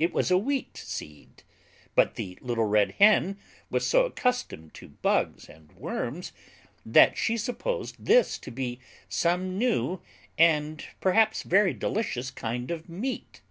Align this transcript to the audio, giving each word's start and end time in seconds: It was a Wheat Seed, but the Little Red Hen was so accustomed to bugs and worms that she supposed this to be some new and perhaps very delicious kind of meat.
It 0.00 0.12
was 0.12 0.32
a 0.32 0.36
Wheat 0.36 0.76
Seed, 0.76 1.44
but 1.94 2.16
the 2.16 2.36
Little 2.42 2.64
Red 2.64 2.94
Hen 2.98 3.38
was 3.70 3.86
so 3.86 4.04
accustomed 4.04 4.74
to 4.74 4.88
bugs 4.88 5.48
and 5.48 5.70
worms 5.76 6.32
that 6.84 7.16
she 7.16 7.36
supposed 7.36 7.94
this 8.04 8.36
to 8.38 8.50
be 8.50 8.80
some 9.08 9.56
new 9.58 10.00
and 10.36 10.84
perhaps 11.00 11.44
very 11.44 11.72
delicious 11.72 12.32
kind 12.32 12.72
of 12.72 12.88
meat. 12.88 13.42